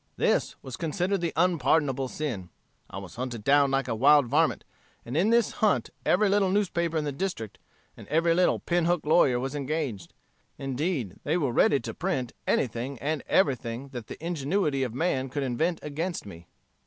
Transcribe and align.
This 0.17 0.55
was 0.63 0.77
considered 0.77 1.21
the 1.21 1.31
unpardonable 1.35 2.07
sin. 2.07 2.49
I 2.89 2.97
was 2.97 3.17
hunted 3.17 3.43
down 3.43 3.69
like 3.69 3.87
a 3.87 3.93
wild 3.93 4.25
varment, 4.27 4.63
and 5.05 5.15
in 5.15 5.29
this 5.29 5.51
hunt 5.51 5.91
every 6.07 6.27
little 6.27 6.49
newspaper 6.49 6.97
in 6.97 7.03
the 7.03 7.11
district, 7.11 7.59
and 7.95 8.07
every 8.07 8.33
little 8.33 8.57
pinhook 8.59 9.05
lawyer 9.05 9.39
was 9.39 9.53
engaged. 9.53 10.15
Indeed, 10.57 11.17
they 11.23 11.37
were 11.37 11.51
ready 11.51 11.79
to 11.81 11.93
print 11.93 12.31
anything 12.47 12.97
and 12.97 13.21
everything 13.29 13.89
that 13.89 14.07
the 14.07 14.17
ingenuity 14.25 14.81
of 14.81 14.95
man 14.95 15.29
could 15.29 15.43
invent 15.43 15.77
against 15.83 16.25
me." 16.25 16.47